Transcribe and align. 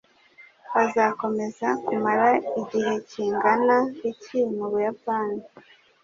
Azakomeza 0.81 1.67
kumara 1.85 2.27
igihe 2.61 2.93
kingana 3.09 3.77
iki 4.11 4.39
mu 4.55 4.65
Buyapani? 4.71 5.39